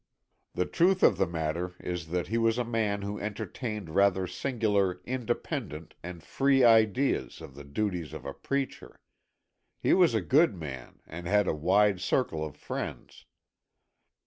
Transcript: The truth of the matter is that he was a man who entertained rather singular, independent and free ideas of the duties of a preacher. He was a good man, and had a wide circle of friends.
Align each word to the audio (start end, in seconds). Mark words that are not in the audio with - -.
The 0.55 0.65
truth 0.65 1.03
of 1.03 1.17
the 1.19 1.27
matter 1.27 1.75
is 1.79 2.07
that 2.07 2.25
he 2.25 2.39
was 2.39 2.57
a 2.57 2.63
man 2.65 3.03
who 3.03 3.19
entertained 3.19 3.91
rather 3.93 4.25
singular, 4.25 4.99
independent 5.05 5.93
and 6.01 6.23
free 6.23 6.63
ideas 6.63 7.39
of 7.39 7.53
the 7.53 7.63
duties 7.63 8.11
of 8.11 8.25
a 8.25 8.33
preacher. 8.33 8.99
He 9.79 9.93
was 9.93 10.15
a 10.15 10.21
good 10.21 10.55
man, 10.55 11.01
and 11.05 11.27
had 11.27 11.47
a 11.47 11.53
wide 11.53 12.01
circle 12.01 12.43
of 12.43 12.55
friends. 12.57 13.27